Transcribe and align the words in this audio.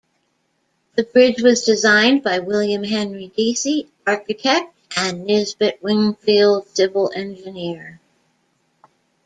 The 0.95 1.03
bridge 1.03 1.43
was 1.43 1.63
designed 1.63 2.23
by 2.23 2.39
William 2.39 2.83
Henry 2.83 3.31
Deacy, 3.37 3.87
architect 4.07 4.73
and 4.97 5.25
Nisbet 5.25 5.77
Wingfield, 5.83 6.67
civil 6.69 7.11
engineer. 7.13 7.99